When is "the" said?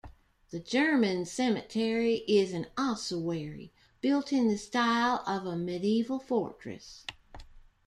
0.49-0.59, 4.47-4.57